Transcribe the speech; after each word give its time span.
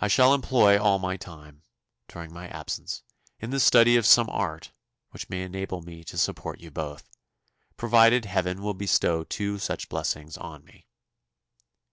"I 0.00 0.08
shall 0.08 0.34
employ 0.34 0.76
all 0.76 0.98
my 0.98 1.16
time, 1.16 1.62
during 2.08 2.34
my 2.34 2.48
absence, 2.48 3.04
in 3.38 3.50
the 3.50 3.60
study 3.60 3.94
of 3.96 4.06
some 4.06 4.28
art 4.28 4.72
which 5.10 5.28
may 5.30 5.44
enable 5.44 5.82
me 5.82 6.02
to 6.02 6.18
support 6.18 6.58
you 6.58 6.72
both, 6.72 7.08
provided 7.76 8.24
Heaven 8.24 8.60
will 8.60 8.74
bestow 8.74 9.22
two 9.22 9.60
such 9.60 9.88
blessings 9.88 10.36
on 10.36 10.64
me. 10.64 10.88